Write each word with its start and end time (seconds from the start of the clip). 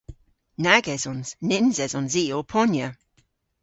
Nag 0.63 0.85
esons. 0.95 1.29
Nyns 1.47 1.77
esons 1.85 2.13
i 2.21 2.23
ow 2.37 2.43
ponya. 2.51 2.87